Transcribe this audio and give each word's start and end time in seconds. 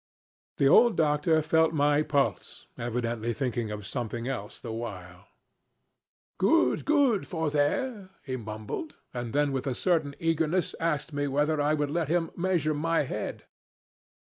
"The 0.57 0.67
old 0.67 0.97
doctor 0.97 1.43
felt 1.43 1.73
my 1.73 2.01
pulse, 2.01 2.65
evidently 2.75 3.33
thinking 3.33 3.69
of 3.69 3.85
something 3.85 4.27
else 4.27 4.59
the 4.59 4.71
while. 4.71 5.27
'Good, 6.39 6.85
good 6.85 7.27
for 7.27 7.51
there,' 7.51 8.09
he 8.25 8.35
mumbled, 8.35 8.95
and 9.13 9.31
then 9.31 9.51
with 9.51 9.67
a 9.67 9.75
certain 9.75 10.15
eagerness 10.19 10.73
asked 10.79 11.13
me 11.13 11.27
whether 11.27 11.61
I 11.61 11.75
would 11.75 11.91
let 11.91 12.07
him 12.07 12.31
measure 12.35 12.73
my 12.73 13.03
head. 13.03 13.45